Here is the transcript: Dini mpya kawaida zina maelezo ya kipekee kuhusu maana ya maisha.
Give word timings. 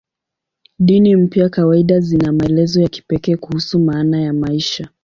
Dini 0.79 1.15
mpya 1.15 1.49
kawaida 1.49 1.99
zina 1.99 2.33
maelezo 2.33 2.81
ya 2.81 2.89
kipekee 2.89 3.35
kuhusu 3.35 3.79
maana 3.79 4.21
ya 4.21 4.33
maisha. 4.33 4.89